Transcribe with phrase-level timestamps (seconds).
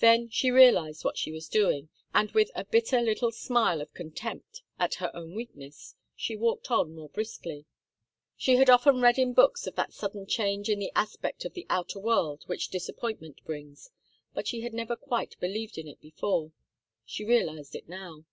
[0.00, 4.60] Then she realized what she was doing, and with a bitter little smile of contempt
[4.78, 7.64] at her own weakness she walked on more briskly.
[8.36, 11.64] She had often read in books of that sudden change in the aspect of the
[11.70, 13.88] outer world which disappointment brings,
[14.34, 16.52] but she had never quite believed in it before.
[17.06, 18.26] She realized it now.